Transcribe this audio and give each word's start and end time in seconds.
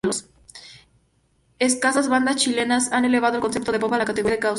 Escasas 1.59 2.09
bandas 2.09 2.37
chilenas 2.37 2.91
han 2.91 3.05
elevado 3.05 3.35
el 3.35 3.41
concepto 3.43 3.71
de 3.71 3.77
pop 3.77 3.93
a 3.93 3.99
la 3.99 4.05
categoría 4.05 4.37
de 4.37 4.39
causa. 4.39 4.49